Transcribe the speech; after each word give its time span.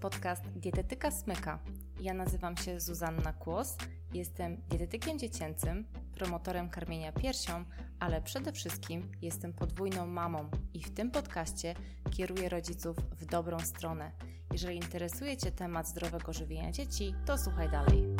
podcast 0.00 0.42
Dietetyka 0.56 1.10
Smyka. 1.10 1.58
Ja 2.00 2.14
nazywam 2.14 2.56
się 2.56 2.80
Zuzanna 2.80 3.32
Kłos, 3.32 3.76
jestem 4.14 4.56
dietetykiem 4.70 5.18
dziecięcym, 5.18 5.84
promotorem 6.14 6.70
karmienia 6.70 7.12
piersią, 7.12 7.64
ale 7.98 8.22
przede 8.22 8.52
wszystkim 8.52 9.12
jestem 9.22 9.52
podwójną 9.52 10.06
mamą 10.06 10.50
i 10.74 10.82
w 10.82 10.94
tym 10.94 11.10
podcaście 11.10 11.74
kieruję 12.10 12.48
rodziców 12.48 12.96
w 12.96 13.24
dobrą 13.26 13.60
stronę. 13.60 14.12
Jeżeli 14.52 14.76
interesuje 14.76 15.36
Cię 15.36 15.52
temat 15.52 15.88
zdrowego 15.88 16.32
żywienia 16.32 16.72
dzieci, 16.72 17.14
to 17.26 17.38
słuchaj 17.38 17.70
dalej. 17.70 18.16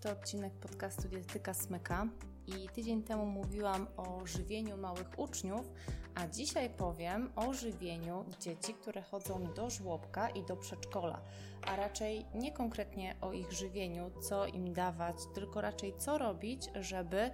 To 0.00 0.10
odcinek 0.10 0.52
podcastu 0.52 1.08
Dietetyka 1.08 1.54
Smyka 1.54 2.06
i 2.46 2.68
tydzień 2.68 3.02
temu 3.02 3.26
mówiłam 3.26 3.86
o 3.96 4.26
żywieniu 4.26 4.76
małych 4.76 5.18
uczniów, 5.18 5.72
a 6.14 6.26
dzisiaj 6.26 6.70
powiem 6.70 7.32
o 7.36 7.54
żywieniu 7.54 8.24
dzieci, 8.40 8.74
które 8.74 9.02
chodzą 9.02 9.54
do 9.54 9.70
żłobka 9.70 10.28
i 10.28 10.44
do 10.44 10.56
przedszkola, 10.56 11.20
a 11.66 11.76
raczej 11.76 12.26
nie 12.34 12.52
konkretnie 12.52 13.16
o 13.20 13.32
ich 13.32 13.52
żywieniu, 13.52 14.10
co 14.20 14.46
im 14.46 14.72
dawać, 14.72 15.16
tylko 15.34 15.60
raczej 15.60 15.94
co 15.98 16.18
robić, 16.18 16.70
żeby 16.80 17.30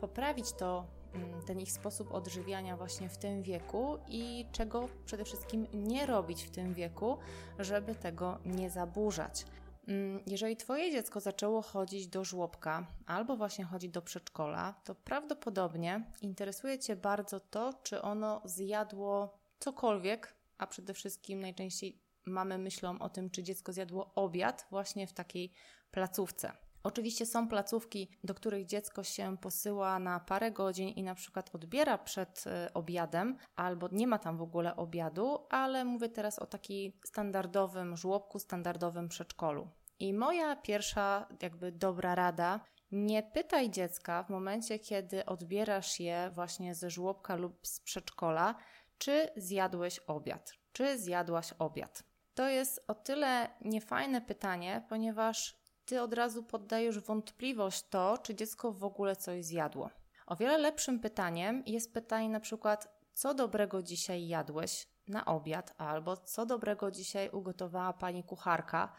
poprawić 0.00 0.52
to 0.52 0.86
mm, 1.14 1.42
ten 1.42 1.60
ich 1.60 1.72
sposób 1.72 2.14
odżywiania 2.14 2.76
właśnie 2.76 3.08
w 3.08 3.18
tym 3.18 3.42
wieku 3.42 3.98
i 4.08 4.46
czego 4.52 4.88
przede 5.06 5.24
wszystkim 5.24 5.66
nie 5.74 6.06
robić 6.06 6.44
w 6.44 6.50
tym 6.50 6.74
wieku, 6.74 7.18
żeby 7.58 7.94
tego 7.94 8.38
nie 8.44 8.70
zaburzać. 8.70 9.46
Mm, 9.88 10.22
jeżeli 10.26 10.56
Twoje 10.56 10.92
dziecko 10.92 11.20
zaczęło 11.20 11.62
chodzić 11.62 12.08
do 12.08 12.24
żłobka 12.24 12.86
albo 13.06 13.36
właśnie 13.36 13.64
chodzi 13.64 13.88
do 13.88 14.02
przedszkola, 14.02 14.74
to 14.84 14.94
prawdopodobnie 14.94 16.04
interesuje 16.22 16.78
Cię 16.78 16.96
bardzo 16.96 17.40
to, 17.40 17.74
czy 17.82 18.02
ono 18.02 18.42
zjadło 18.44 19.38
cokolwiek, 19.58 20.34
a 20.58 20.66
przede 20.66 20.94
wszystkim 20.94 21.40
najczęściej 21.40 21.98
mamy 22.24 22.58
myślą 22.58 22.98
o 22.98 23.08
tym, 23.08 23.30
czy 23.30 23.42
dziecko 23.42 23.72
zjadło 23.72 24.14
obiad 24.14 24.66
właśnie 24.70 25.06
w 25.06 25.12
takiej 25.12 25.52
placówce. 25.90 26.65
Oczywiście 26.86 27.26
są 27.26 27.48
placówki, 27.48 28.08
do 28.24 28.34
których 28.34 28.66
dziecko 28.66 29.04
się 29.04 29.36
posyła 29.36 29.98
na 29.98 30.20
parę 30.20 30.52
godzin 30.52 30.88
i 30.88 31.02
na 31.02 31.14
przykład 31.14 31.54
odbiera 31.54 31.98
przed 31.98 32.44
y, 32.46 32.72
obiadem, 32.72 33.36
albo 33.56 33.88
nie 33.92 34.06
ma 34.06 34.18
tam 34.18 34.36
w 34.38 34.42
ogóle 34.42 34.76
obiadu, 34.76 35.38
ale 35.50 35.84
mówię 35.84 36.08
teraz 36.08 36.38
o 36.38 36.46
takim 36.46 36.92
standardowym 37.04 37.96
żłobku, 37.96 38.38
standardowym 38.38 39.08
przedszkolu. 39.08 39.68
I 39.98 40.14
moja 40.14 40.56
pierwsza, 40.56 41.28
jakby 41.42 41.72
dobra 41.72 42.14
rada, 42.14 42.60
nie 42.90 43.22
pytaj 43.22 43.70
dziecka 43.70 44.22
w 44.22 44.30
momencie, 44.30 44.78
kiedy 44.78 45.26
odbierasz 45.26 46.00
je 46.00 46.30
właśnie 46.34 46.74
ze 46.74 46.90
żłobka 46.90 47.36
lub 47.36 47.66
z 47.66 47.80
przedszkola, 47.80 48.54
czy 48.98 49.28
zjadłeś 49.36 49.98
obiad, 49.98 50.52
czy 50.72 50.98
zjadłaś 50.98 51.52
obiad. 51.58 52.02
To 52.34 52.48
jest 52.48 52.84
o 52.88 52.94
tyle 52.94 53.48
niefajne 53.60 54.20
pytanie, 54.20 54.84
ponieważ 54.88 55.65
ty 55.86 56.02
od 56.02 56.14
razu 56.14 56.42
poddajesz 56.42 57.00
wątpliwość 57.00 57.88
to, 57.90 58.18
czy 58.18 58.34
dziecko 58.34 58.72
w 58.72 58.84
ogóle 58.84 59.16
coś 59.16 59.44
zjadło. 59.44 59.90
O 60.26 60.36
wiele 60.36 60.58
lepszym 60.58 61.00
pytaniem 61.00 61.62
jest 61.66 61.94
pytanie 61.94 62.28
na 62.28 62.40
przykład, 62.40 63.00
co 63.12 63.34
dobrego 63.34 63.82
dzisiaj 63.82 64.28
jadłeś 64.28 64.88
na 65.08 65.24
obiad, 65.24 65.74
albo 65.78 66.16
co 66.16 66.46
dobrego 66.46 66.90
dzisiaj 66.90 67.30
ugotowała 67.30 67.92
pani 67.92 68.24
kucharka, 68.24 68.92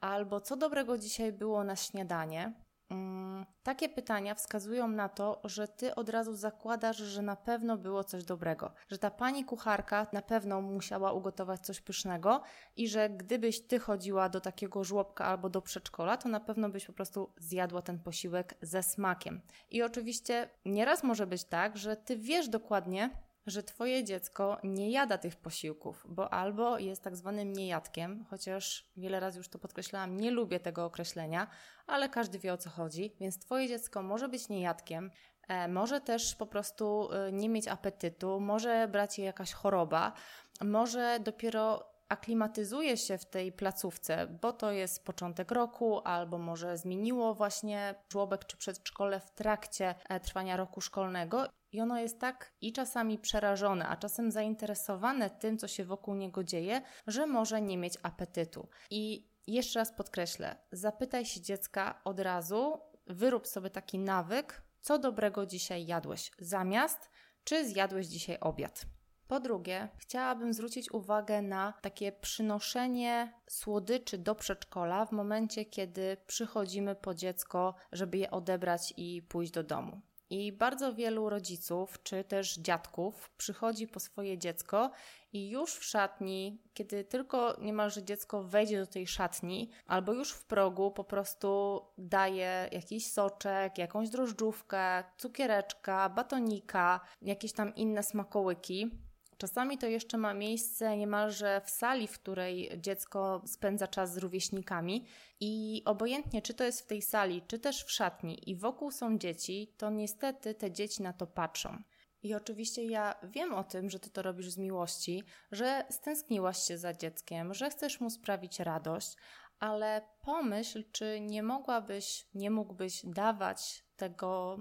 albo 0.00 0.40
co 0.40 0.56
dobrego 0.56 0.98
dzisiaj 0.98 1.32
było 1.32 1.64
na 1.64 1.76
śniadanie. 1.76 2.52
Mm, 2.90 3.46
takie 3.62 3.88
pytania 3.88 4.34
wskazują 4.34 4.88
na 4.88 5.08
to, 5.08 5.40
że 5.44 5.68
ty 5.68 5.94
od 5.94 6.08
razu 6.08 6.34
zakładasz, 6.34 6.96
że 6.96 7.22
na 7.22 7.36
pewno 7.36 7.76
było 7.76 8.04
coś 8.04 8.24
dobrego, 8.24 8.72
że 8.88 8.98
ta 8.98 9.10
pani 9.10 9.44
kucharka 9.44 10.06
na 10.12 10.22
pewno 10.22 10.60
musiała 10.60 11.12
ugotować 11.12 11.60
coś 11.60 11.80
pysznego 11.80 12.42
i 12.76 12.88
że 12.88 13.10
gdybyś 13.10 13.60
ty 13.60 13.78
chodziła 13.78 14.28
do 14.28 14.40
takiego 14.40 14.84
żłobka 14.84 15.24
albo 15.24 15.50
do 15.50 15.62
przedszkola, 15.62 16.16
to 16.16 16.28
na 16.28 16.40
pewno 16.40 16.68
byś 16.68 16.86
po 16.86 16.92
prostu 16.92 17.32
zjadła 17.38 17.82
ten 17.82 17.98
posiłek 17.98 18.54
ze 18.62 18.82
smakiem. 18.82 19.40
I 19.70 19.82
oczywiście 19.82 20.50
nieraz 20.64 21.02
może 21.02 21.26
być 21.26 21.44
tak, 21.44 21.76
że 21.76 21.96
ty 21.96 22.16
wiesz 22.16 22.48
dokładnie, 22.48 23.10
że 23.50 23.62
Twoje 23.62 24.04
dziecko 24.04 24.58
nie 24.64 24.90
jada 24.90 25.18
tych 25.18 25.36
posiłków, 25.36 26.06
bo 26.08 26.32
albo 26.32 26.78
jest 26.78 27.02
tak 27.02 27.16
zwanym 27.16 27.52
niejadkiem, 27.52 28.24
chociaż 28.30 28.90
wiele 28.96 29.20
razy 29.20 29.38
już 29.38 29.48
to 29.48 29.58
podkreślałam, 29.58 30.16
nie 30.16 30.30
lubię 30.30 30.60
tego 30.60 30.84
określenia, 30.84 31.46
ale 31.86 32.08
każdy 32.08 32.38
wie 32.38 32.52
o 32.52 32.56
co 32.56 32.70
chodzi, 32.70 33.16
więc 33.20 33.38
Twoje 33.38 33.68
dziecko 33.68 34.02
może 34.02 34.28
być 34.28 34.48
niejadkiem, 34.48 35.10
e, 35.48 35.68
może 35.68 36.00
też 36.00 36.34
po 36.34 36.46
prostu 36.46 37.08
e, 37.12 37.32
nie 37.32 37.48
mieć 37.48 37.68
apetytu, 37.68 38.40
może 38.40 38.88
brać 38.88 39.18
je 39.18 39.24
jakaś 39.24 39.52
choroba, 39.52 40.12
może 40.60 41.20
dopiero 41.20 41.90
aklimatyzuje 42.10 42.96
się 42.96 43.18
w 43.18 43.24
tej 43.24 43.52
placówce, 43.52 44.26
bo 44.26 44.52
to 44.52 44.70
jest 44.72 45.04
początek 45.04 45.50
roku, 45.50 46.00
albo 46.04 46.38
może 46.38 46.78
zmieniło 46.78 47.34
właśnie 47.34 47.94
żłobek 48.12 48.44
czy 48.44 48.56
przedszkole 48.56 49.20
w 49.20 49.30
trakcie 49.30 49.94
e, 50.08 50.20
trwania 50.20 50.56
roku 50.56 50.80
szkolnego 50.80 51.46
i 51.72 51.80
ono 51.80 51.98
jest 51.98 52.20
tak 52.20 52.52
i 52.60 52.72
czasami 52.72 53.18
przerażone, 53.18 53.88
a 53.88 53.96
czasem 53.96 54.30
zainteresowane 54.30 55.30
tym, 55.30 55.58
co 55.58 55.68
się 55.68 55.84
wokół 55.84 56.14
niego 56.14 56.44
dzieje, 56.44 56.82
że 57.06 57.26
może 57.26 57.62
nie 57.62 57.78
mieć 57.78 57.94
apetytu. 58.02 58.68
I 58.90 59.30
jeszcze 59.46 59.78
raz 59.78 59.92
podkreślę, 59.92 60.56
zapytaj 60.72 61.26
się 61.26 61.40
dziecka 61.40 62.00
od 62.04 62.20
razu, 62.20 62.80
wyrób 63.06 63.46
sobie 63.46 63.70
taki 63.70 63.98
nawyk, 63.98 64.62
co 64.80 64.98
dobrego 64.98 65.46
dzisiaj 65.46 65.86
jadłeś, 65.86 66.30
zamiast 66.38 67.10
czy 67.44 67.68
zjadłeś 67.68 68.06
dzisiaj 68.06 68.38
obiad. 68.40 68.86
Po 69.28 69.40
drugie, 69.40 69.88
chciałabym 69.98 70.52
zwrócić 70.52 70.92
uwagę 70.92 71.42
na 71.42 71.74
takie 71.82 72.12
przynoszenie 72.12 73.32
słodyczy 73.48 74.18
do 74.18 74.34
przedszkola 74.34 75.06
w 75.06 75.12
momencie, 75.12 75.64
kiedy 75.64 76.16
przychodzimy 76.26 76.94
po 76.94 77.14
dziecko, 77.14 77.74
żeby 77.92 78.18
je 78.18 78.30
odebrać 78.30 78.94
i 78.96 79.22
pójść 79.22 79.52
do 79.52 79.62
domu. 79.62 80.00
I 80.30 80.52
bardzo 80.52 80.94
wielu 80.94 81.30
rodziców 81.30 82.02
czy 82.02 82.24
też 82.24 82.56
dziadków 82.56 83.30
przychodzi 83.30 83.88
po 83.88 84.00
swoje 84.00 84.38
dziecko 84.38 84.90
i 85.32 85.50
już 85.50 85.74
w 85.74 85.84
szatni, 85.84 86.62
kiedy 86.74 87.04
tylko 87.04 87.56
niemalże 87.60 88.02
dziecko 88.02 88.42
wejdzie 88.42 88.80
do 88.80 88.86
tej 88.86 89.06
szatni, 89.06 89.70
albo 89.86 90.12
już 90.12 90.32
w 90.32 90.44
progu 90.44 90.90
po 90.90 91.04
prostu 91.04 91.80
daje 91.98 92.68
jakiś 92.72 93.12
soczek, 93.12 93.78
jakąś 93.78 94.10
drożdżówkę, 94.10 95.04
cukiereczka, 95.18 96.08
batonika, 96.08 97.00
jakieś 97.22 97.52
tam 97.52 97.74
inne 97.74 98.02
smakołyki 98.02 98.90
Czasami 99.40 99.78
to 99.78 99.86
jeszcze 99.86 100.18
ma 100.18 100.34
miejsce 100.34 100.96
niemalże 100.96 101.60
w 101.64 101.70
sali, 101.70 102.06
w 102.06 102.18
której 102.18 102.70
dziecko 102.76 103.42
spędza 103.46 103.86
czas 103.86 104.12
z 104.12 104.16
rówieśnikami 104.16 105.06
i 105.40 105.82
obojętnie 105.84 106.42
czy 106.42 106.54
to 106.54 106.64
jest 106.64 106.80
w 106.80 106.86
tej 106.86 107.02
sali, 107.02 107.42
czy 107.46 107.58
też 107.58 107.84
w 107.84 107.90
szatni 107.90 108.50
i 108.50 108.56
wokół 108.56 108.90
są 108.90 109.18
dzieci, 109.18 109.74
to 109.76 109.90
niestety 109.90 110.54
te 110.54 110.72
dzieci 110.72 111.02
na 111.02 111.12
to 111.12 111.26
patrzą. 111.26 111.82
I 112.22 112.34
oczywiście 112.34 112.84
ja 112.84 113.14
wiem 113.22 113.54
o 113.54 113.64
tym, 113.64 113.90
że 113.90 114.00
ty 114.00 114.10
to 114.10 114.22
robisz 114.22 114.50
z 114.50 114.58
miłości, 114.58 115.22
że 115.52 115.84
stęskniłaś 115.90 116.58
się 116.58 116.78
za 116.78 116.94
dzieckiem, 116.94 117.54
że 117.54 117.70
chcesz 117.70 118.00
mu 118.00 118.10
sprawić 118.10 118.60
radość, 118.60 119.16
ale 119.58 120.08
pomyśl, 120.22 120.84
czy 120.92 121.20
nie 121.20 121.42
mogłabyś, 121.42 122.26
nie 122.34 122.50
mógłbyś 122.50 123.02
dawać 123.04 123.84
tego, 123.96 124.58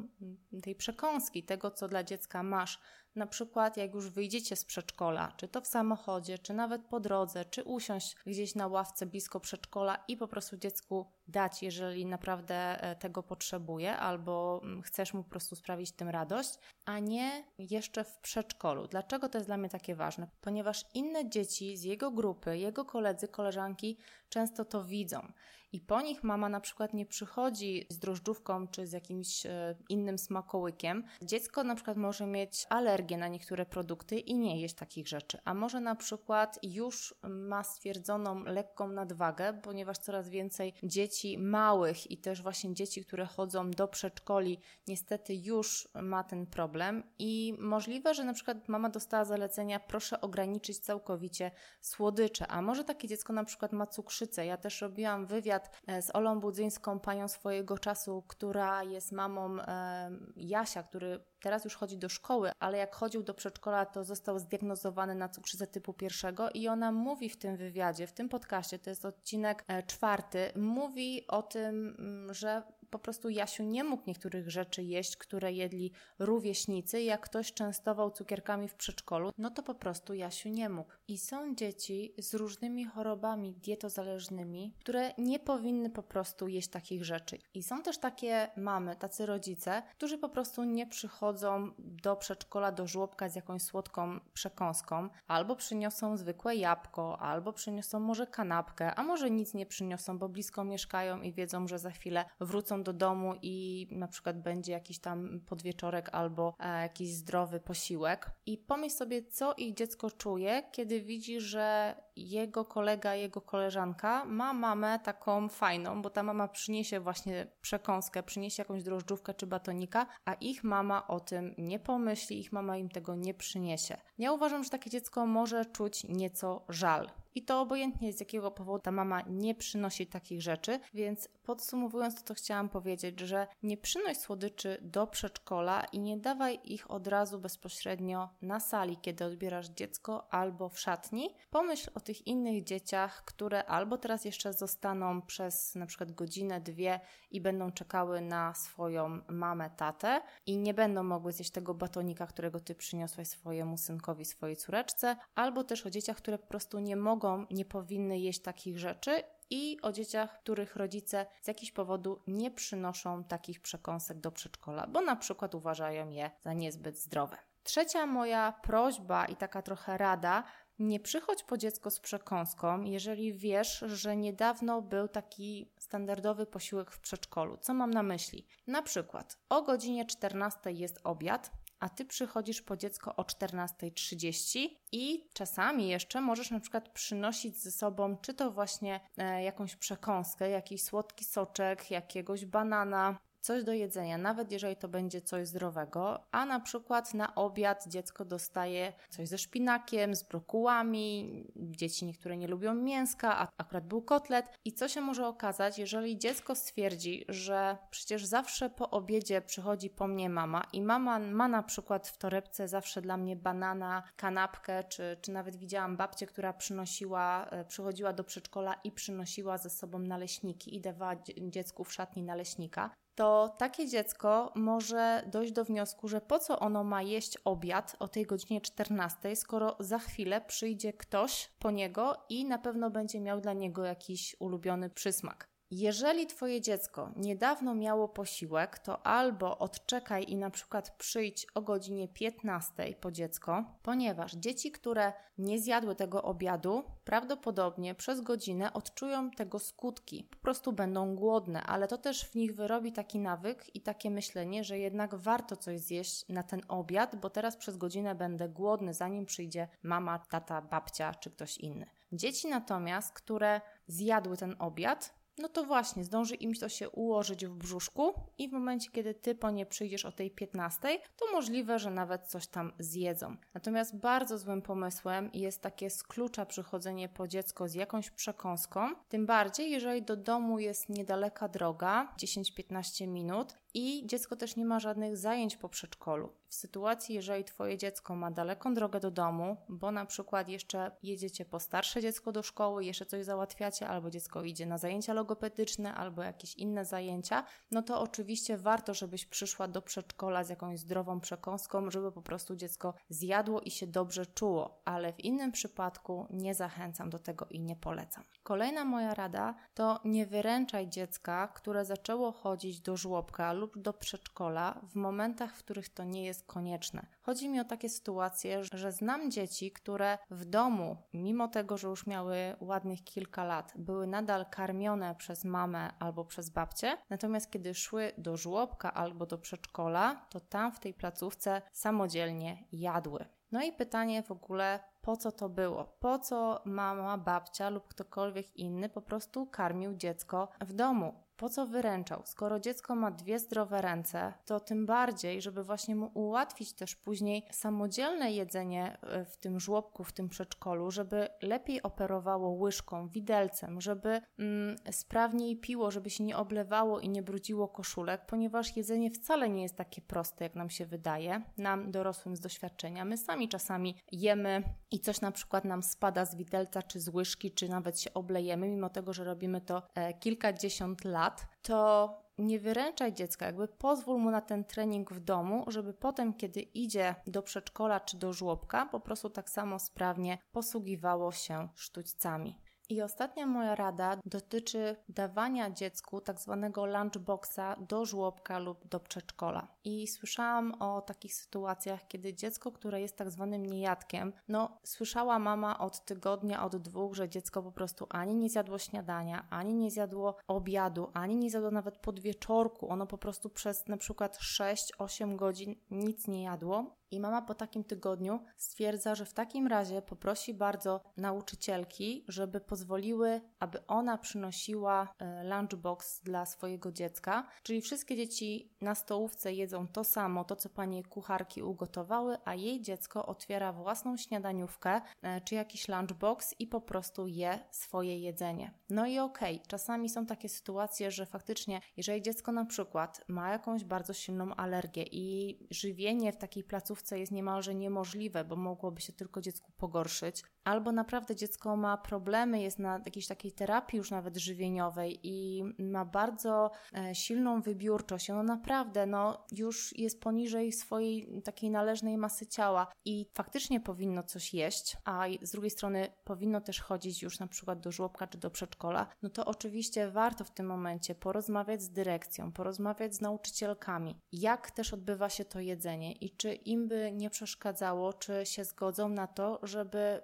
tej 0.63 0.75
przekąski, 0.75 1.43
tego, 1.43 1.71
co 1.71 1.87
dla 1.87 2.03
dziecka 2.03 2.43
masz, 2.43 2.79
na 3.15 3.27
przykład 3.27 3.77
jak 3.77 3.93
już 3.93 4.09
wyjdziecie 4.09 4.55
z 4.55 4.65
przedszkola, 4.65 5.33
czy 5.37 5.47
to 5.47 5.61
w 5.61 5.67
samochodzie, 5.67 6.39
czy 6.39 6.53
nawet 6.53 6.81
po 6.81 6.99
drodze, 6.99 7.45
czy 7.45 7.63
usiąść 7.63 8.15
gdzieś 8.25 8.55
na 8.55 8.67
ławce 8.67 9.05
blisko 9.05 9.39
przedszkola 9.39 10.03
i 10.07 10.17
po 10.17 10.27
prostu 10.27 10.57
dziecku 10.57 11.05
dać, 11.27 11.63
jeżeli 11.63 12.05
naprawdę 12.05 12.83
e, 12.83 12.95
tego 12.95 13.23
potrzebuje, 13.23 13.97
albo 13.97 14.61
mm, 14.63 14.81
chcesz 14.81 15.13
mu 15.13 15.23
po 15.23 15.29
prostu 15.29 15.55
sprawić 15.55 15.91
tym 15.91 16.09
radość, 16.09 16.59
a 16.85 16.99
nie 16.99 17.43
jeszcze 17.57 18.03
w 18.03 18.17
przedszkolu. 18.17 18.87
Dlaczego 18.87 19.29
to 19.29 19.37
jest 19.37 19.49
dla 19.49 19.57
mnie 19.57 19.69
takie 19.69 19.95
ważne? 19.95 20.27
Ponieważ 20.41 20.85
inne 20.93 21.29
dzieci 21.29 21.77
z 21.77 21.83
jego 21.83 22.11
grupy, 22.11 22.57
jego 22.57 22.85
koledzy, 22.85 23.27
koleżanki 23.27 23.97
często 24.29 24.65
to 24.65 24.83
widzą 24.83 25.31
i 25.71 25.81
po 25.81 26.01
nich 26.01 26.23
mama 26.23 26.49
na 26.49 26.59
przykład 26.59 26.93
nie 26.93 27.05
przychodzi 27.05 27.85
z 27.89 27.99
drożdżówką 27.99 28.67
czy 28.67 28.87
z 28.87 28.91
jakimś 28.91 29.45
e, 29.45 29.75
innym 29.89 30.17
smakołykiem. 30.17 31.03
Dziecko 31.21 31.63
na 31.63 31.75
przykład 31.75 31.97
może 31.97 32.27
mieć 32.27 32.65
alergię 32.69 32.99
alergię 32.99 33.17
na 33.17 33.27
niektóre 33.27 33.65
produkty 33.65 34.19
i 34.19 34.35
nie 34.35 34.61
jeść 34.61 34.75
takich 34.75 35.07
rzeczy. 35.07 35.37
A 35.45 35.53
może 35.53 35.79
na 35.79 35.95
przykład 35.95 36.59
już 36.63 37.15
ma 37.23 37.63
stwierdzoną 37.63 38.43
lekką 38.43 38.87
nadwagę, 38.87 39.59
ponieważ 39.63 39.97
coraz 39.97 40.29
więcej 40.29 40.73
dzieci 40.83 41.37
małych 41.37 42.11
i 42.11 42.17
też 42.17 42.41
właśnie 42.41 42.73
dzieci, 42.73 43.05
które 43.05 43.25
chodzą 43.25 43.71
do 43.71 43.87
przedszkoli, 43.87 44.59
niestety 44.87 45.35
już 45.35 45.89
ma 45.93 46.23
ten 46.23 46.45
problem 46.45 47.03
i 47.19 47.55
możliwe, 47.59 48.13
że 48.13 48.23
na 48.23 48.33
przykład 48.33 48.69
mama 48.69 48.89
dostała 48.89 49.25
zalecenia, 49.25 49.79
proszę 49.79 50.21
ograniczyć 50.21 50.79
całkowicie 50.79 51.51
słodycze, 51.81 52.47
a 52.47 52.61
może 52.61 52.83
takie 52.83 53.07
dziecko 53.07 53.33
na 53.33 53.43
przykład 53.43 53.71
ma 53.71 53.87
cukrzycę. 53.87 54.45
Ja 54.45 54.57
też 54.57 54.81
robiłam 54.81 55.25
wywiad 55.25 55.58
e, 55.87 56.01
z 56.01 56.15
Olą 56.15 56.39
Budzyńską, 56.39 56.99
panią 56.99 57.27
swojego 57.27 57.77
czasu, 57.77 58.23
która 58.27 58.83
jest 58.83 59.11
mamą 59.11 59.61
e, 59.61 60.11
Jasia, 60.35 60.83
który 60.83 61.23
teraz 61.41 61.65
już 61.65 61.75
chodzi 61.75 61.97
do 61.97 62.09
szkoły, 62.09 62.51
ale 62.59 62.77
jak 62.77 62.95
chodził 62.95 63.23
do 63.23 63.33
przedszkola, 63.33 63.85
to 63.85 64.03
został 64.03 64.39
zdiagnozowany 64.39 65.15
na 65.15 65.29
cukrzycę 65.29 65.67
typu 65.67 65.93
pierwszego 65.93 66.49
i 66.49 66.67
ona 66.67 66.91
mówi 66.91 67.29
w 67.29 67.37
tym 67.37 67.57
wywiadzie, 67.57 68.07
w 68.07 68.13
tym 68.13 68.29
podcaście, 68.29 68.79
to 68.79 68.89
jest 68.89 69.05
odcinek 69.05 69.63
e, 69.67 69.83
czwarty, 69.83 70.51
mówi 70.55 71.27
o 71.27 71.43
tym, 71.43 71.95
mm, 71.99 72.33
że 72.33 72.63
po 72.89 72.99
prostu 72.99 73.29
Jasiu 73.29 73.63
nie 73.63 73.83
mógł 73.83 74.03
niektórych 74.07 74.49
rzeczy 74.49 74.83
jeść, 74.83 75.17
które 75.17 75.53
jedli 75.53 75.91
rówieśnicy. 76.19 77.01
Jak 77.01 77.21
ktoś 77.21 77.53
częstował 77.53 78.11
cukierkami 78.11 78.67
w 78.67 78.75
przedszkolu, 78.75 79.31
no 79.37 79.49
to 79.49 79.63
po 79.63 79.75
prostu 79.75 80.13
Jasiu 80.13 80.49
nie 80.49 80.69
mógł. 80.69 80.91
I 81.07 81.17
są 81.17 81.55
dzieci 81.55 82.13
z 82.17 82.33
różnymi 82.33 82.85
chorobami 82.85 83.53
dietozależnymi, 83.53 84.73
które 84.79 85.13
nie 85.17 85.39
powinny 85.39 85.89
po 85.89 86.03
prostu 86.03 86.47
jeść 86.47 86.69
takich 86.69 87.05
rzeczy. 87.05 87.37
I 87.53 87.63
są 87.63 87.81
też 87.81 87.97
takie 87.97 88.49
mamy, 88.57 88.95
tacy 88.95 89.25
rodzice, 89.25 89.83
którzy 89.97 90.17
po 90.17 90.29
prostu 90.29 90.63
nie 90.63 90.87
przychodzą 90.87 91.71
do 91.77 92.15
przedszkola, 92.15 92.71
do 92.71 92.87
żłobka 92.87 93.29
z 93.29 93.35
jakąś 93.35 93.61
słodką 93.61 94.19
przekąską, 94.33 95.09
albo 95.27 95.55
przyniosą 95.55 96.17
zwykłe 96.17 96.55
jabłko, 96.55 97.19
albo 97.19 97.53
przyniosą 97.53 97.99
może 97.99 98.27
kanapkę, 98.27 98.95
a 98.95 99.03
może 99.03 99.29
nic 99.29 99.53
nie 99.53 99.65
przyniosą, 99.65 100.19
bo 100.19 100.29
blisko 100.29 100.63
mieszkają 100.63 101.21
i 101.21 101.33
wiedzą, 101.33 101.67
że 101.67 101.79
za 101.79 101.91
chwilę 101.91 102.25
wrócą 102.39 102.78
do 102.83 102.93
domu 102.93 103.33
i 103.41 103.87
na 103.91 104.07
przykład 104.07 104.41
będzie 104.41 104.71
jakiś 104.71 104.99
tam 104.99 105.39
podwieczorek 105.45 106.09
albo 106.11 106.55
e, 106.59 106.81
jakiś 106.81 107.09
zdrowy 107.09 107.59
posiłek. 107.59 108.31
I 108.45 108.57
pomyśl 108.57 108.95
sobie, 108.95 109.23
co 109.23 109.53
ich 109.53 109.73
dziecko 109.73 110.11
czuje, 110.11 110.63
kiedy 110.71 111.01
widzi, 111.01 111.41
że 111.41 111.95
jego 112.19 112.65
kolega, 112.65 113.15
jego 113.15 113.41
koleżanka 113.41 114.25
ma 114.25 114.53
mamę 114.53 114.99
taką 115.03 115.49
fajną, 115.49 116.01
bo 116.01 116.09
ta 116.09 116.23
mama 116.23 116.47
przyniesie 116.47 116.99
właśnie 116.99 117.47
przekąskę, 117.61 118.23
przyniesie 118.23 118.61
jakąś 118.61 118.83
drożdżówkę 118.83 119.33
czy 119.33 119.47
batonika, 119.47 120.07
a 120.25 120.33
ich 120.33 120.63
mama 120.63 121.07
o 121.07 121.19
tym 121.19 121.55
nie 121.57 121.79
pomyśli, 121.79 122.39
ich 122.39 122.51
mama 122.51 122.77
im 122.77 122.89
tego 122.89 123.15
nie 123.15 123.33
przyniesie. 123.33 123.97
Ja 124.17 124.31
uważam, 124.31 124.63
że 124.63 124.69
takie 124.69 124.89
dziecko 124.89 125.25
może 125.25 125.65
czuć 125.65 126.03
nieco 126.03 126.65
żal. 126.69 127.09
I 127.35 127.43
to 127.43 127.61
obojętnie 127.61 128.13
z 128.13 128.19
jakiego 128.19 128.51
powodu 128.51 128.83
ta 128.83 128.91
mama 128.91 129.21
nie 129.29 129.55
przynosi 129.55 130.07
takich 130.07 130.41
rzeczy, 130.41 130.79
więc 130.93 131.29
podsumowując 131.43 132.15
to, 132.15 132.23
co 132.23 132.33
chciałam 132.33 132.69
powiedzieć, 132.69 133.19
że 133.19 133.47
nie 133.63 133.77
przynoś 133.77 134.17
słodyczy 134.17 134.77
do 134.81 135.07
przedszkola 135.07 135.85
i 135.85 135.99
nie 135.99 136.17
dawaj 136.17 136.59
ich 136.63 136.91
od 136.91 137.07
razu 137.07 137.39
bezpośrednio 137.39 138.29
na 138.41 138.59
sali, 138.59 138.97
kiedy 138.97 139.25
odbierasz 139.25 139.69
dziecko 139.69 140.33
albo 140.33 140.69
w 140.69 140.79
szatni. 140.79 141.35
Pomyśl 141.49 141.89
o 141.95 141.99
tych 142.09 142.27
innych 142.27 142.63
dzieciach, 142.63 143.23
które 143.25 143.65
albo 143.65 143.97
teraz 143.97 144.25
jeszcze 144.25 144.53
zostaną 144.53 145.21
przez 145.21 145.75
na 145.75 145.85
przykład 145.85 146.11
godzinę, 146.11 146.61
dwie 146.61 146.99
i 147.31 147.41
będą 147.41 147.71
czekały 147.71 148.21
na 148.21 148.53
swoją 148.53 149.21
mamę, 149.27 149.69
tatę 149.69 150.21
i 150.45 150.57
nie 150.57 150.73
będą 150.73 151.03
mogły 151.03 151.33
zjeść 151.33 151.51
tego 151.51 151.73
batonika, 151.73 152.27
którego 152.27 152.59
ty 152.59 152.75
przyniosłaś 152.75 153.27
swojemu 153.27 153.77
synkowi, 153.77 154.25
swojej 154.25 154.57
córeczce, 154.57 155.15
albo 155.35 155.63
też 155.63 155.85
o 155.85 155.89
dzieciach, 155.89 156.17
które 156.17 156.37
po 156.37 156.47
prostu 156.47 156.79
nie 156.79 156.95
mogą, 156.95 157.45
nie 157.51 157.65
powinny 157.65 158.19
jeść 158.19 158.41
takich 158.41 158.79
rzeczy 158.79 159.23
i 159.49 159.77
o 159.81 159.91
dzieciach, 159.91 160.39
których 160.39 160.75
rodzice 160.75 161.25
z 161.41 161.47
jakichś 161.47 161.71
powodu 161.71 162.23
nie 162.27 162.51
przynoszą 162.51 163.23
takich 163.23 163.61
przekąsek 163.61 164.19
do 164.19 164.31
przedszkola, 164.31 164.87
bo 164.87 165.01
na 165.01 165.15
przykład 165.15 165.55
uważają 165.55 166.09
je 166.09 166.31
za 166.41 166.53
niezbyt 166.53 166.99
zdrowe. 166.99 167.37
Trzecia 167.63 168.05
moja 168.05 168.51
prośba 168.51 169.25
i 169.25 169.35
taka 169.35 169.61
trochę 169.61 169.97
rada 169.97 170.43
nie 170.79 170.99
przychodź 170.99 171.43
po 171.43 171.57
dziecko 171.57 171.91
z 171.91 171.99
przekąską, 171.99 172.81
jeżeli 172.81 173.33
wiesz, 173.33 173.83
że 173.87 174.17
niedawno 174.17 174.81
był 174.81 175.07
taki 175.07 175.71
standardowy 175.79 176.45
posiłek 176.45 176.91
w 176.91 176.99
przedszkolu. 176.99 177.57
Co 177.57 177.73
mam 177.73 177.91
na 177.91 178.03
myśli? 178.03 178.47
Na 178.67 178.81
przykład 178.81 179.37
o 179.49 179.61
godzinie 179.61 180.05
14 180.05 180.71
jest 180.71 180.99
obiad, 181.03 181.51
a 181.79 181.89
ty 181.89 182.05
przychodzisz 182.05 182.61
po 182.61 182.77
dziecko 182.77 183.15
o 183.15 183.23
14.30 183.23 184.67
i 184.91 185.29
czasami 185.33 185.87
jeszcze 185.89 186.21
możesz 186.21 186.51
na 186.51 186.59
przykład 186.59 186.89
przynosić 186.89 187.57
ze 187.57 187.71
sobą 187.71 188.17
czy 188.21 188.33
to 188.33 188.51
właśnie 188.51 188.99
e, 189.17 189.43
jakąś 189.43 189.75
przekąskę, 189.75 190.49
jakiś 190.49 190.83
słodki 190.83 191.25
soczek, 191.25 191.91
jakiegoś 191.91 192.45
banana, 192.45 193.17
coś 193.41 193.63
do 193.63 193.73
jedzenia, 193.73 194.17
nawet 194.17 194.51
jeżeli 194.51 194.75
to 194.75 194.87
będzie 194.87 195.21
coś 195.21 195.47
zdrowego, 195.47 196.27
a 196.31 196.45
na 196.45 196.59
przykład 196.59 197.13
na 197.13 197.35
obiad 197.35 197.87
dziecko 197.87 198.25
dostaje 198.25 198.93
coś 199.09 199.27
ze 199.27 199.37
szpinakiem, 199.37 200.15
z 200.15 200.23
brokułami, 200.23 201.43
dzieci 201.55 202.05
niektóre 202.05 202.37
nie 202.37 202.47
lubią 202.47 202.73
mięska, 202.73 203.37
a 203.37 203.47
akurat 203.57 203.87
był 203.87 204.01
kotlet. 204.01 204.45
I 204.65 204.73
co 204.73 204.87
się 204.87 205.01
może 205.01 205.27
okazać, 205.27 205.77
jeżeli 205.77 206.17
dziecko 206.17 206.55
stwierdzi, 206.55 207.25
że 207.29 207.77
przecież 207.91 208.25
zawsze 208.25 208.69
po 208.69 208.89
obiedzie 208.89 209.41
przychodzi 209.41 209.89
po 209.89 210.07
mnie 210.07 210.29
mama 210.29 210.63
i 210.73 210.81
mama 210.81 211.19
ma 211.19 211.47
na 211.47 211.63
przykład 211.63 212.07
w 212.07 212.17
torebce 212.17 212.67
zawsze 212.67 213.01
dla 213.01 213.17
mnie 213.17 213.35
banana, 213.35 214.03
kanapkę, 214.15 214.83
czy, 214.83 215.17
czy 215.21 215.31
nawet 215.31 215.55
widziałam 215.55 215.97
babcię, 215.97 216.27
która 216.27 216.53
przynosiła, 216.53 217.45
e, 217.49 217.65
przychodziła 217.65 218.13
do 218.13 218.23
przedszkola 218.23 218.73
i 218.83 218.91
przynosiła 218.91 219.57
ze 219.57 219.69
sobą 219.69 219.99
naleśniki 219.99 220.75
i 220.75 220.81
dawała 220.81 221.15
dziecku 221.37 221.83
w 221.83 221.93
szatni 221.93 222.23
naleśnika, 222.23 222.89
to 223.19 223.55
takie 223.57 223.87
dziecko 223.87 224.51
może 224.55 225.23
dojść 225.27 225.51
do 225.51 225.65
wniosku, 225.65 226.07
że 226.07 226.21
po 226.21 226.39
co 226.39 226.59
ono 226.59 226.83
ma 226.83 227.01
jeść 227.01 227.37
obiad 227.45 227.95
o 227.99 228.07
tej 228.07 228.25
godzinie 228.25 228.61
14, 228.61 229.35
skoro 229.35 229.75
za 229.79 229.99
chwilę 229.99 230.41
przyjdzie 230.41 230.93
ktoś 230.93 231.49
po 231.59 231.71
niego 231.71 232.15
i 232.29 232.45
na 232.45 232.57
pewno 232.57 232.89
będzie 232.89 233.21
miał 233.21 233.41
dla 233.41 233.53
niego 233.53 233.83
jakiś 233.83 234.35
ulubiony 234.39 234.89
przysmak. 234.89 235.49
Jeżeli 235.71 236.27
Twoje 236.27 236.61
dziecko 236.61 237.11
niedawno 237.15 237.75
miało 237.75 238.07
posiłek, 238.07 238.79
to 238.79 239.07
albo 239.07 239.57
odczekaj 239.57 240.25
i 240.27 240.35
na 240.35 240.49
przykład 240.49 240.95
przyjdź 240.97 241.47
o 241.55 241.61
godzinie 241.61 242.07
15 242.07 242.73
po 243.01 243.11
dziecko, 243.11 243.63
ponieważ 243.83 244.35
dzieci, 244.35 244.71
które 244.71 245.13
nie 245.37 245.59
zjadły 245.59 245.95
tego 245.95 246.23
obiadu, 246.23 246.83
prawdopodobnie 247.03 247.95
przez 247.95 248.21
godzinę 248.21 248.73
odczują 248.73 249.31
tego 249.31 249.59
skutki. 249.59 250.23
Po 250.23 250.37
prostu 250.37 250.73
będą 250.73 251.15
głodne, 251.15 251.63
ale 251.63 251.87
to 251.87 251.97
też 251.97 252.25
w 252.25 252.35
nich 252.35 252.55
wyrobi 252.55 252.91
taki 252.91 253.19
nawyk 253.19 253.75
i 253.75 253.81
takie 253.81 254.11
myślenie, 254.11 254.63
że 254.63 254.79
jednak 254.79 255.15
warto 255.15 255.57
coś 255.57 255.79
zjeść 255.79 256.25
na 256.29 256.43
ten 256.43 256.61
obiad, 256.67 257.15
bo 257.15 257.29
teraz 257.29 257.57
przez 257.57 257.77
godzinę 257.77 258.15
będę 258.15 258.49
głodny, 258.49 258.93
zanim 258.93 259.25
przyjdzie 259.25 259.67
mama, 259.83 260.19
tata, 260.19 260.61
babcia 260.61 261.13
czy 261.13 261.31
ktoś 261.31 261.57
inny. 261.57 261.85
Dzieci 262.11 262.47
natomiast, 262.47 263.13
które 263.13 263.61
zjadły 263.87 264.37
ten 264.37 264.55
obiad, 264.59 265.18
no 265.39 265.49
to 265.49 265.63
właśnie 265.63 266.03
zdąży 266.03 266.35
im 266.35 266.53
to 266.53 266.69
się 266.69 266.89
ułożyć 266.89 267.45
w 267.45 267.55
brzuszku 267.55 268.13
i 268.37 268.49
w 268.49 268.51
momencie, 268.51 268.91
kiedy 268.91 269.13
ty 269.13 269.35
po 269.35 269.51
nie 269.51 269.65
przyjdziesz 269.65 270.05
o 270.05 270.11
tej 270.11 270.31
15, 270.31 270.99
to 271.17 271.31
możliwe, 271.31 271.79
że 271.79 271.91
nawet 271.91 272.27
coś 272.27 272.47
tam 272.47 272.73
zjedzą. 272.79 273.35
Natomiast 273.53 273.97
bardzo 273.97 274.37
złym 274.37 274.61
pomysłem 274.61 275.29
jest 275.33 275.61
takie 275.61 275.89
z 275.89 276.03
klucza 276.03 276.45
przychodzenie 276.45 277.09
po 277.09 277.27
dziecko 277.27 277.67
z 277.67 277.73
jakąś 277.73 278.09
przekąską, 278.09 278.95
tym 279.09 279.25
bardziej 279.25 279.71
jeżeli 279.71 280.01
do 280.01 280.15
domu 280.15 280.59
jest 280.59 280.89
niedaleka 280.89 281.47
droga, 281.47 282.13
10-15 282.17 283.07
minut 283.07 283.57
i 283.73 284.07
dziecko 284.07 284.35
też 284.35 284.55
nie 284.55 284.65
ma 284.65 284.79
żadnych 284.79 285.17
zajęć 285.17 285.57
po 285.57 285.69
przedszkolu. 285.69 286.33
W 286.47 286.53
sytuacji, 286.53 287.15
jeżeli 287.15 287.43
Twoje 287.43 287.77
dziecko 287.77 288.15
ma 288.15 288.31
daleką 288.31 288.73
drogę 288.73 288.99
do 288.99 289.11
domu, 289.11 289.57
bo 289.69 289.91
na 289.91 290.05
przykład 290.05 290.49
jeszcze 290.49 290.91
jedziecie 291.03 291.45
po 291.45 291.59
starsze 291.59 292.01
dziecko 292.01 292.31
do 292.31 292.43
szkoły, 292.43 292.85
jeszcze 292.85 293.05
coś 293.05 293.25
załatwiacie, 293.25 293.87
albo 293.87 294.09
dziecko 294.09 294.43
idzie 294.43 294.65
na 294.65 294.77
zajęcia 294.77 295.13
logopedyczne, 295.13 295.93
albo 295.93 296.23
jakieś 296.23 296.55
inne 296.55 296.85
zajęcia, 296.85 297.45
no 297.71 297.81
to 297.81 298.01
oczywiście 298.01 298.57
warto, 298.57 298.93
żebyś 298.93 299.25
przyszła 299.25 299.67
do 299.67 299.81
przedszkola 299.81 300.43
z 300.43 300.49
jakąś 300.49 300.79
zdrową 300.79 301.19
przekąską, 301.19 301.91
żeby 301.91 302.11
po 302.11 302.21
prostu 302.21 302.55
dziecko 302.55 302.93
zjadło 303.09 303.61
i 303.61 303.71
się 303.71 303.87
dobrze 303.87 304.25
czuło, 304.25 304.81
ale 304.85 305.13
w 305.13 305.19
innym 305.19 305.51
przypadku 305.51 306.27
nie 306.29 306.55
zachęcam 306.55 307.09
do 307.09 307.19
tego 307.19 307.45
i 307.49 307.59
nie 307.59 307.75
polecam. 307.75 308.23
Kolejna 308.43 308.85
moja 308.85 309.13
rada 309.13 309.55
to 309.73 309.99
nie 310.05 310.25
wyręczaj 310.25 310.89
dziecka, 310.89 311.47
które 311.47 311.85
zaczęło 311.85 312.31
chodzić 312.31 312.81
do 312.81 312.97
żłobka 312.97 313.53
lub 313.59 313.77
do 313.77 313.93
przedszkola 313.93 314.81
w 314.83 314.95
momentach, 314.95 315.55
w 315.55 315.63
których 315.63 315.89
to 315.89 316.03
nie 316.03 316.25
jest 316.25 316.47
konieczne. 316.47 317.05
Chodzi 317.21 317.49
mi 317.49 317.59
o 317.59 317.65
takie 317.65 317.89
sytuacje, 317.89 318.63
że 318.63 318.91
znam 318.91 319.31
dzieci, 319.31 319.71
które 319.71 320.17
w 320.29 320.45
domu, 320.45 320.97
mimo 321.13 321.47
tego, 321.47 321.77
że 321.77 321.87
już 321.87 322.07
miały 322.07 322.35
ładnych 322.59 323.03
kilka 323.03 323.43
lat, 323.43 323.73
były 323.75 324.07
nadal 324.07 324.45
karmione 324.49 325.15
przez 325.15 325.45
mamę 325.45 325.93
albo 325.99 326.25
przez 326.25 326.49
babcię, 326.49 326.97
natomiast 327.09 327.51
kiedy 327.51 327.73
szły 327.73 328.11
do 328.17 328.37
żłobka 328.37 328.93
albo 328.93 329.25
do 329.25 329.37
przedszkola, 329.37 330.25
to 330.29 330.39
tam 330.39 330.71
w 330.71 330.79
tej 330.79 330.93
placówce 330.93 331.61
samodzielnie 331.71 332.63
jadły. 332.71 333.25
No 333.51 333.63
i 333.63 333.71
pytanie 333.71 334.23
w 334.23 334.31
ogóle, 334.31 334.79
po 335.01 335.17
co 335.17 335.31
to 335.31 335.49
było? 335.49 335.85
Po 335.99 336.19
co 336.19 336.61
mama, 336.65 337.17
babcia 337.17 337.69
lub 337.69 337.87
ktokolwiek 337.87 338.55
inny 338.55 338.89
po 338.89 339.01
prostu 339.01 339.47
karmił 339.47 339.95
dziecko 339.95 340.49
w 340.61 340.73
domu? 340.73 341.28
Po 341.39 341.49
co 341.49 341.67
wyręczał? 341.67 342.21
Skoro 342.25 342.59
dziecko 342.59 342.95
ma 342.95 343.11
dwie 343.11 343.39
zdrowe 343.39 343.81
ręce, 343.81 344.33
to 344.45 344.59
tym 344.59 344.85
bardziej, 344.85 345.41
żeby 345.41 345.63
właśnie 345.63 345.95
mu 345.95 346.11
ułatwić 346.13 346.73
też 346.73 346.95
później 346.95 347.45
samodzielne 347.51 348.31
jedzenie 348.31 348.97
e, 349.01 349.25
w 349.25 349.37
tym 349.37 349.59
żłobku, 349.59 350.03
w 350.03 350.11
tym 350.11 350.29
przedszkolu, 350.29 350.91
żeby 350.91 351.27
lepiej 351.41 351.83
operowało 351.83 352.49
łyżką, 352.49 353.07
widelcem, 353.07 353.81
żeby 353.81 354.21
mm, 354.39 354.75
sprawniej 354.91 355.57
piło, 355.57 355.91
żeby 355.91 356.09
się 356.09 356.23
nie 356.23 356.37
oblewało 356.37 356.99
i 356.99 357.09
nie 357.09 357.23
brudziło 357.23 357.67
koszulek, 357.67 358.25
ponieważ 358.25 358.77
jedzenie 358.77 359.11
wcale 359.11 359.49
nie 359.49 359.63
jest 359.63 359.75
takie 359.75 360.01
proste, 360.01 360.43
jak 360.43 360.55
nam 360.55 360.69
się 360.69 360.85
wydaje, 360.85 361.41
nam 361.57 361.91
dorosłym 361.91 362.35
z 362.35 362.39
doświadczenia. 362.39 363.05
My 363.05 363.17
sami 363.17 363.49
czasami 363.49 363.95
jemy 364.11 364.63
i 364.91 364.99
coś 364.99 365.21
na 365.21 365.31
przykład 365.31 365.65
nam 365.65 365.83
spada 365.83 366.25
z 366.25 366.35
widelca, 366.35 366.83
czy 366.83 366.99
z 366.99 367.09
łyżki, 367.09 367.51
czy 367.51 367.69
nawet 367.69 367.99
się 367.99 368.13
oblejemy, 368.13 368.67
mimo 368.67 368.89
tego, 368.89 369.13
że 369.13 369.23
robimy 369.23 369.61
to 369.61 369.83
e, 369.95 370.13
kilkadziesiąt 370.13 371.05
lat 371.05 371.28
lat, 371.29 371.47
to 371.61 372.09
nie 372.37 372.59
wyręczaj 372.59 373.13
dziecka, 373.13 373.45
jakby 373.45 373.67
pozwól 373.67 374.19
mu 374.19 374.31
na 374.31 374.41
ten 374.41 374.63
trening 374.63 375.11
w 375.11 375.19
domu, 375.19 375.65
żeby 375.67 375.93
potem, 375.93 376.33
kiedy 376.33 376.59
idzie 376.59 377.15
do 377.27 377.41
przedszkola 377.41 377.99
czy 377.99 378.17
do 378.17 378.33
żłobka, 378.33 378.85
po 378.85 378.99
prostu 378.99 379.29
tak 379.29 379.49
samo 379.49 379.79
sprawnie 379.79 380.37
posługiwało 380.51 381.31
się 381.31 381.69
sztućcami. 381.75 382.61
I 382.89 383.01
ostatnia 383.01 383.45
moja 383.45 383.75
rada 383.75 384.17
dotyczy 384.25 384.95
dawania 385.09 385.71
dziecku 385.71 386.21
tak 386.21 386.39
zwanego 386.39 386.85
lunchboxa 386.85 387.75
do 387.79 388.05
żłobka 388.05 388.59
lub 388.59 388.87
do 388.87 388.99
przedszkola. 388.99 389.67
I 389.83 390.07
słyszałam 390.07 390.73
o 390.81 391.01
takich 391.01 391.33
sytuacjach, 391.33 392.07
kiedy 392.07 392.33
dziecko, 392.33 392.71
które 392.71 393.01
jest 393.01 393.17
tak 393.17 393.31
zwanym 393.31 393.65
niejadkiem, 393.65 394.33
no 394.47 394.77
słyszała 394.83 395.39
mama 395.39 395.79
od 395.79 396.05
tygodnia, 396.05 396.65
od 396.65 396.77
dwóch, 396.77 397.15
że 397.15 397.29
dziecko 397.29 397.63
po 397.63 397.71
prostu 397.71 398.07
ani 398.09 398.35
nie 398.35 398.49
zjadło 398.49 398.77
śniadania, 398.77 399.47
ani 399.49 399.73
nie 399.73 399.91
zjadło 399.91 400.35
obiadu, 400.47 401.09
ani 401.13 401.35
nie 401.35 401.49
zjadło 401.49 401.71
nawet 401.71 401.97
podwieczorku. 401.97 402.89
Ono 402.89 403.07
po 403.07 403.17
prostu 403.17 403.49
przez 403.49 403.87
na 403.87 403.97
przykład 403.97 404.37
6-8 404.37 405.35
godzin 405.35 405.75
nic 405.91 406.27
nie 406.27 406.43
jadło 406.43 406.98
i 407.11 407.19
mama 407.19 407.41
po 407.41 407.55
takim 407.55 407.83
tygodniu 407.83 408.39
stwierdza, 408.57 409.15
że 409.15 409.25
w 409.25 409.33
takim 409.33 409.67
razie 409.67 410.01
poprosi 410.01 410.53
bardzo 410.53 411.01
nauczycielki, 411.17 412.25
żeby 412.27 412.59
pozwoliły, 412.59 413.41
aby 413.59 413.87
ona 413.87 414.17
przynosiła 414.17 415.13
e, 415.19 415.43
lunchbox 415.43 416.21
dla 416.23 416.45
swojego 416.45 416.91
dziecka. 416.91 417.47
Czyli 417.63 417.81
wszystkie 417.81 418.17
dzieci 418.17 418.71
na 418.81 418.95
stołówce 418.95 419.53
jedzą 419.53 419.87
to 419.87 420.03
samo, 420.03 420.43
to 420.43 420.55
co 420.55 420.69
panie 420.69 421.03
kucharki 421.03 421.63
ugotowały, 421.63 422.37
a 422.45 422.55
jej 422.55 422.81
dziecko 422.81 423.25
otwiera 423.25 423.73
własną 423.73 424.17
śniadaniówkę 424.17 425.01
e, 425.21 425.41
czy 425.41 425.55
jakiś 425.55 425.87
lunchbox 425.87 426.55
i 426.59 426.67
po 426.67 426.81
prostu 426.81 427.27
je 427.27 427.59
swoje 427.71 428.19
jedzenie. 428.19 428.78
No 428.89 429.05
i 429.07 429.19
okej, 429.19 429.55
okay, 429.55 429.67
czasami 429.67 430.09
są 430.09 430.25
takie 430.25 430.49
sytuacje, 430.49 431.11
że 431.11 431.25
faktycznie, 431.25 431.81
jeżeli 431.97 432.21
dziecko 432.21 432.51
na 432.51 432.65
przykład 432.65 433.25
ma 433.27 433.51
jakąś 433.51 433.83
bardzo 433.83 434.13
silną 434.13 434.55
alergię 434.55 435.03
i 435.11 435.57
żywienie 435.71 436.31
w 436.31 436.37
takiej 436.37 436.63
placówce 436.63 437.19
jest 437.19 437.31
niemalże 437.31 437.75
niemożliwe, 437.75 438.45
bo 438.45 438.55
mogłoby 438.55 439.01
się 439.01 439.13
tylko 439.13 439.41
dziecku 439.41 439.71
pogorszyć, 439.77 440.43
albo 440.69 440.91
naprawdę 440.91 441.35
dziecko 441.35 441.75
ma 441.75 441.97
problemy, 441.97 442.61
jest 442.61 442.79
na 442.79 443.01
jakiejś 443.05 443.27
takiej 443.27 443.51
terapii 443.51 443.97
już 443.97 444.11
nawet 444.11 444.37
żywieniowej 444.37 445.19
i 445.23 445.63
ma 445.79 446.05
bardzo 446.05 446.71
e, 446.93 447.15
silną 447.15 447.61
wybiórczość, 447.61 448.29
ono 448.29 448.43
naprawdę 448.43 449.05
no, 449.05 449.45
już 449.51 449.97
jest 449.97 450.21
poniżej 450.21 450.71
swojej 450.71 451.41
takiej 451.43 451.71
należnej 451.71 452.17
masy 452.17 452.47
ciała 452.47 452.87
i 453.05 453.25
faktycznie 453.33 453.79
powinno 453.79 454.23
coś 454.23 454.53
jeść, 454.53 454.97
a 455.05 455.25
z 455.41 455.51
drugiej 455.51 455.71
strony 455.71 456.07
powinno 456.23 456.61
też 456.61 456.81
chodzić 456.81 457.21
już 457.21 457.39
na 457.39 457.47
przykład 457.47 457.79
do 457.79 457.91
żłobka 457.91 458.27
czy 458.27 458.37
do 458.37 458.49
przedszkola, 458.49 459.07
no 459.21 459.29
to 459.29 459.45
oczywiście 459.45 460.09
warto 460.09 460.43
w 460.43 460.51
tym 460.51 460.65
momencie 460.65 461.15
porozmawiać 461.15 461.81
z 461.81 461.89
dyrekcją, 461.89 462.51
porozmawiać 462.51 463.15
z 463.15 463.21
nauczycielkami, 463.21 464.15
jak 464.31 464.71
też 464.71 464.93
odbywa 464.93 465.29
się 465.29 465.45
to 465.45 465.59
jedzenie 465.59 466.11
i 466.11 466.29
czy 466.29 466.53
im 466.53 466.87
by 466.87 467.11
nie 467.11 467.29
przeszkadzało, 467.29 468.13
czy 468.13 468.45
się 468.45 468.63
zgodzą 468.63 469.09
na 469.09 469.27
to, 469.27 469.59
żeby 469.63 470.21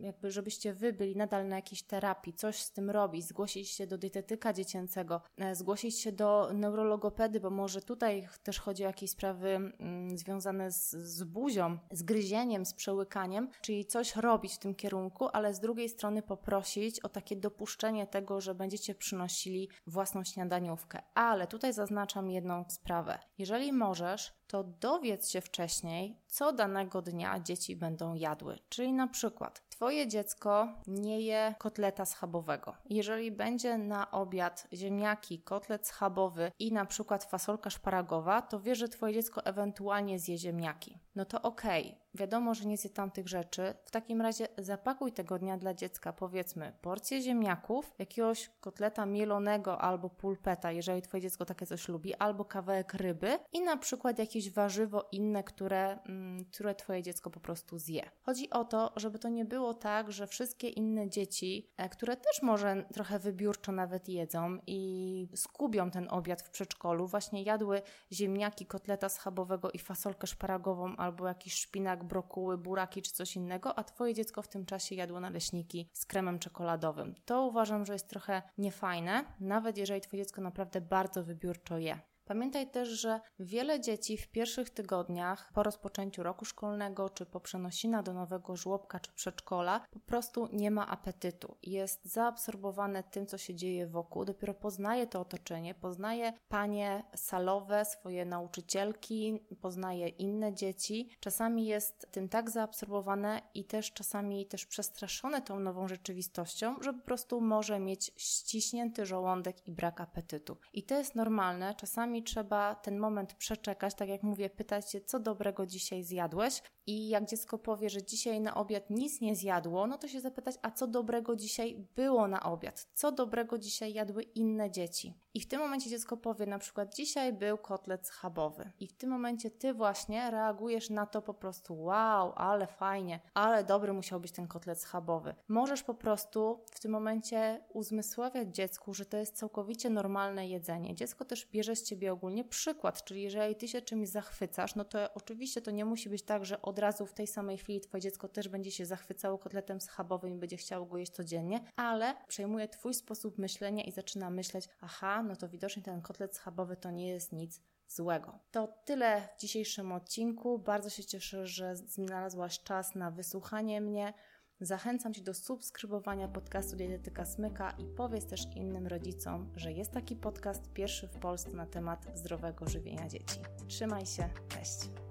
jakby, 0.00 0.30
żebyście 0.30 0.74
wy 0.74 0.92
byli 0.92 1.16
nadal 1.16 1.48
na 1.48 1.56
jakiejś 1.56 1.82
terapii, 1.82 2.32
coś 2.32 2.62
z 2.62 2.72
tym 2.72 2.90
robić, 2.90 3.26
zgłosić 3.26 3.70
się 3.70 3.86
do 3.86 3.98
dietetyka 3.98 4.52
dziecięcego, 4.52 5.20
e, 5.36 5.54
zgłosić 5.54 6.00
się 6.00 6.12
do 6.12 6.50
neurologopedy, 6.54 7.40
bo 7.40 7.50
może 7.50 7.80
tutaj 7.82 8.28
też 8.42 8.60
chodzi 8.60 8.84
o 8.84 8.86
jakieś 8.86 9.10
sprawy 9.10 9.48
mm, 9.48 10.18
związane 10.18 10.72
z, 10.72 10.90
z 10.90 11.24
buzią, 11.24 11.78
z 11.90 12.02
gryzieniem, 12.02 12.66
z 12.66 12.74
przełykaniem, 12.74 13.50
czyli 13.60 13.86
coś 13.86 14.16
robić 14.16 14.54
w 14.54 14.58
tym 14.58 14.74
kierunku, 14.74 15.28
ale 15.32 15.54
z 15.54 15.60
drugiej 15.60 15.88
strony 15.88 16.22
poprosić 16.22 17.00
o 17.00 17.08
takie 17.08 17.36
dopuszczenie 17.36 18.06
tego, 18.06 18.40
że 18.40 18.54
będziecie 18.54 18.94
przynosili 18.94 19.68
własną 19.86 20.24
śniadaniówkę. 20.24 21.02
Ale 21.14 21.46
tutaj 21.46 21.72
zaznaczam 21.72 22.30
jedną 22.30 22.64
sprawę. 22.68 23.18
Jeżeli 23.38 23.72
możesz, 23.72 24.32
to 24.46 24.64
dowiedz 24.64 25.28
się 25.28 25.40
wcześniej, 25.40 26.20
co 26.26 26.52
danego 26.52 27.02
dnia 27.02 27.40
dzieci 27.40 27.76
będą 27.76 28.14
jadły. 28.14 28.58
Czyli 28.68 28.92
na 28.92 29.06
przykład 29.06 29.62
Twoje 29.76 30.08
dziecko 30.08 30.68
nie 30.86 31.20
je 31.20 31.54
kotleta 31.58 32.04
schabowego. 32.04 32.74
Jeżeli 32.90 33.32
będzie 33.32 33.78
na 33.78 34.10
obiad 34.10 34.68
ziemniaki, 34.72 35.42
kotlet 35.42 35.86
schabowy 35.86 36.52
i 36.58 36.72
na 36.72 36.86
przykład 36.86 37.24
fasolka 37.24 37.70
szparagowa, 37.70 38.42
to 38.42 38.60
wiesz, 38.60 38.78
że 38.78 38.88
Twoje 38.88 39.14
dziecko 39.14 39.44
ewentualnie 39.44 40.18
zje 40.18 40.38
ziemniaki. 40.38 40.98
No 41.14 41.24
to 41.24 41.42
okej, 41.42 41.84
okay 41.84 42.06
wiadomo, 42.16 42.54
że 42.54 42.64
nie 42.64 42.76
zje 42.76 42.90
tamtych 42.90 43.28
rzeczy, 43.28 43.74
w 43.84 43.90
takim 43.90 44.22
razie 44.22 44.48
zapakuj 44.58 45.12
tego 45.12 45.38
dnia 45.38 45.56
dla 45.56 45.74
dziecka, 45.74 46.12
powiedzmy, 46.12 46.72
porcję 46.82 47.22
ziemniaków, 47.22 47.94
jakiegoś 47.98 48.50
kotleta 48.60 49.06
mielonego 49.06 49.80
albo 49.80 50.10
pulpeta, 50.10 50.72
jeżeli 50.72 51.02
Twoje 51.02 51.20
dziecko 51.20 51.44
takie 51.44 51.66
coś 51.66 51.88
lubi, 51.88 52.14
albo 52.14 52.44
kawałek 52.44 52.94
ryby 52.94 53.38
i 53.52 53.60
na 53.60 53.76
przykład 53.76 54.18
jakieś 54.18 54.50
warzywo 54.50 55.08
inne, 55.12 55.44
które, 55.44 55.98
mm, 56.02 56.44
które 56.44 56.74
Twoje 56.74 57.02
dziecko 57.02 57.30
po 57.30 57.40
prostu 57.40 57.78
zje. 57.78 58.10
Chodzi 58.22 58.50
o 58.50 58.64
to, 58.64 58.92
żeby 58.96 59.18
to 59.18 59.28
nie 59.28 59.44
było 59.44 59.65
tak, 59.74 60.12
że 60.12 60.26
wszystkie 60.26 60.68
inne 60.68 61.10
dzieci, 61.10 61.70
e, 61.76 61.88
które 61.88 62.16
też 62.16 62.42
może 62.42 62.84
trochę 62.92 63.18
wybiórczo 63.18 63.72
nawet 63.72 64.08
jedzą 64.08 64.58
i 64.66 65.28
skubią 65.34 65.90
ten 65.90 66.08
obiad 66.10 66.42
w 66.42 66.50
przedszkolu, 66.50 67.06
właśnie 67.06 67.42
jadły 67.42 67.82
ziemniaki, 68.12 68.66
kotleta 68.66 69.08
schabowego 69.08 69.70
i 69.70 69.78
fasolkę 69.78 70.26
szparagową 70.26 70.96
albo 70.96 71.28
jakiś 71.28 71.54
szpinak 71.54 72.04
brokuły, 72.04 72.58
buraki 72.58 73.02
czy 73.02 73.12
coś 73.12 73.36
innego, 73.36 73.78
a 73.78 73.84
Twoje 73.84 74.14
dziecko 74.14 74.42
w 74.42 74.48
tym 74.48 74.66
czasie 74.66 74.94
jadło 74.94 75.20
naleśniki 75.20 75.90
z 75.92 76.06
kremem 76.06 76.38
czekoladowym. 76.38 77.14
To 77.24 77.46
uważam, 77.46 77.84
że 77.84 77.92
jest 77.92 78.08
trochę 78.08 78.42
niefajne, 78.58 79.24
nawet 79.40 79.78
jeżeli 79.78 80.00
Twoje 80.00 80.22
dziecko 80.22 80.40
naprawdę 80.40 80.80
bardzo 80.80 81.24
wybiórczo 81.24 81.78
je. 81.78 82.00
Pamiętaj 82.28 82.70
też, 82.70 82.88
że 82.88 83.20
wiele 83.38 83.80
dzieci 83.80 84.16
w 84.16 84.28
pierwszych 84.28 84.70
tygodniach 84.70 85.50
po 85.54 85.62
rozpoczęciu 85.62 86.22
roku 86.22 86.44
szkolnego, 86.44 87.10
czy 87.10 87.26
po 87.26 87.40
przenosina 87.40 88.02
do 88.02 88.12
nowego 88.12 88.56
żłobka 88.56 89.00
czy 89.00 89.12
przedszkola, 89.12 89.86
po 89.90 90.00
prostu 90.00 90.48
nie 90.52 90.70
ma 90.70 90.86
apetytu. 90.86 91.56
Jest 91.62 92.04
zaabsorbowane 92.04 93.02
tym, 93.02 93.26
co 93.26 93.38
się 93.38 93.54
dzieje 93.54 93.86
wokół, 93.86 94.24
dopiero 94.24 94.54
poznaje 94.54 95.06
to 95.06 95.20
otoczenie, 95.20 95.74
poznaje 95.74 96.32
panie 96.48 97.02
salowe, 97.14 97.84
swoje 97.84 98.24
nauczycielki, 98.24 99.40
poznaje 99.60 100.08
inne 100.08 100.54
dzieci. 100.54 101.10
Czasami 101.20 101.66
jest 101.66 102.08
tym 102.10 102.28
tak 102.28 102.50
zaabsorbowane 102.50 103.42
i 103.54 103.64
też 103.64 103.92
czasami 103.92 104.46
też 104.46 104.66
przestraszone 104.66 105.42
tą 105.42 105.60
nową 105.60 105.88
rzeczywistością, 105.88 106.82
że 106.82 106.92
po 106.92 107.02
prostu 107.02 107.40
może 107.40 107.78
mieć 107.80 108.12
ściśnięty 108.16 109.06
żołądek 109.06 109.68
i 109.68 109.72
brak 109.72 110.00
apetytu. 110.00 110.56
I 110.72 110.82
to 110.82 110.98
jest 110.98 111.14
normalne. 111.14 111.74
Czasami 111.74 112.15
czasami 112.16 112.22
trzeba 112.22 112.74
ten 112.74 112.98
moment 112.98 113.34
przeczekać, 113.34 113.94
tak 113.94 114.08
jak 114.08 114.22
mówię, 114.22 114.50
pytać 114.50 114.92
się, 114.92 115.00
co 115.00 115.20
dobrego 115.20 115.66
dzisiaj 115.66 116.02
zjadłeś 116.02 116.62
I 116.86 117.08
jak 117.08 117.24
dziecko 117.24 117.58
powie, 117.58 117.90
że 117.90 118.02
dzisiaj 118.02 118.40
na 118.40 118.54
obiad 118.54 118.90
nic 118.90 119.20
nie 119.20 119.36
zjadło, 119.36 119.86
no 119.86 119.98
to 119.98 120.08
się 120.08 120.20
zapytać, 120.20 120.56
a 120.62 120.70
co 120.70 120.86
dobrego 120.86 121.36
dzisiaj 121.36 121.86
było 121.96 122.28
na 122.28 122.42
obiad? 122.42 122.88
Co 122.94 123.12
dobrego 123.12 123.58
dzisiaj 123.58 123.92
jadły 123.92 124.22
inne 124.22 124.70
dzieci? 124.70 125.14
I 125.36 125.40
w 125.40 125.48
tym 125.48 125.60
momencie 125.60 125.90
dziecko 125.90 126.16
powie 126.16 126.46
na 126.46 126.58
przykład, 126.58 126.94
dzisiaj 126.94 127.32
był 127.32 127.58
kotlet 127.58 128.06
schabowy. 128.06 128.70
I 128.80 128.86
w 128.86 128.92
tym 128.92 129.10
momencie 129.10 129.50
ty 129.50 129.74
właśnie 129.74 130.30
reagujesz 130.30 130.90
na 130.90 131.06
to 131.06 131.22
po 131.22 131.34
prostu, 131.34 131.82
wow, 131.82 132.32
ale 132.36 132.66
fajnie, 132.66 133.20
ale 133.34 133.64
dobry 133.64 133.92
musiał 133.92 134.20
być 134.20 134.32
ten 134.32 134.48
kotlet 134.48 134.80
schabowy. 134.80 135.34
Możesz 135.48 135.82
po 135.82 135.94
prostu 135.94 136.64
w 136.70 136.80
tym 136.80 136.92
momencie 136.92 137.64
uzmysławiać 137.72 138.54
dziecku, 138.54 138.94
że 138.94 139.06
to 139.06 139.16
jest 139.16 139.36
całkowicie 139.36 139.90
normalne 139.90 140.48
jedzenie. 140.48 140.94
Dziecko 140.94 141.24
też 141.24 141.46
bierze 141.46 141.76
z 141.76 141.82
ciebie 141.82 142.12
ogólnie 142.12 142.44
przykład, 142.44 143.04
czyli 143.04 143.22
jeżeli 143.22 143.56
ty 143.56 143.68
się 143.68 143.82
czymś 143.82 144.08
zachwycasz, 144.08 144.74
no 144.74 144.84
to 144.84 145.14
oczywiście 145.14 145.62
to 145.62 145.70
nie 145.70 145.84
musi 145.84 146.08
być 146.08 146.22
tak, 146.22 146.44
że 146.44 146.62
od 146.76 146.80
razu 146.80 147.06
w 147.06 147.12
tej 147.12 147.26
samej 147.26 147.58
chwili 147.58 147.80
twoje 147.80 148.00
dziecko 148.00 148.28
też 148.28 148.48
będzie 148.48 148.70
się 148.70 148.86
zachwycało 148.86 149.38
kotletem 149.38 149.80
schabowym 149.80 150.34
i 150.34 150.38
będzie 150.38 150.56
chciało 150.56 150.86
go 150.86 150.98
jeść 150.98 151.12
codziennie, 151.12 151.60
ale 151.76 152.14
przejmuje 152.28 152.68
twój 152.68 152.94
sposób 152.94 153.38
myślenia 153.38 153.84
i 153.84 153.92
zaczyna 153.92 154.30
myśleć, 154.30 154.68
aha, 154.80 155.22
no 155.22 155.36
to 155.36 155.48
widocznie 155.48 155.82
ten 155.82 156.02
kotlet 156.02 156.36
schabowy 156.36 156.76
to 156.76 156.90
nie 156.90 157.08
jest 157.08 157.32
nic 157.32 157.60
złego. 157.88 158.38
To 158.50 158.66
tyle 158.84 159.28
w 159.36 159.40
dzisiejszym 159.40 159.92
odcinku. 159.92 160.58
Bardzo 160.58 160.90
się 160.90 161.04
cieszę, 161.04 161.46
że 161.46 161.76
znalazłaś 161.76 162.62
czas 162.62 162.94
na 162.94 163.10
wysłuchanie 163.10 163.80
mnie. 163.80 164.12
Zachęcam 164.60 165.14
Cię 165.14 165.22
do 165.22 165.34
subskrybowania 165.34 166.28
podcastu 166.28 166.76
Dietetyka 166.76 167.24
Smyka 167.24 167.70
i 167.70 167.84
powiedz 167.84 168.26
też 168.26 168.40
innym 168.56 168.86
rodzicom, 168.86 169.52
że 169.56 169.72
jest 169.72 169.92
taki 169.92 170.16
podcast 170.16 170.72
pierwszy 170.72 171.08
w 171.08 171.18
Polsce 171.18 171.56
na 171.56 171.66
temat 171.66 172.06
zdrowego 172.14 172.68
żywienia 172.68 173.08
dzieci. 173.08 173.40
Trzymaj 173.68 174.06
się, 174.06 174.28
cześć! 174.48 175.05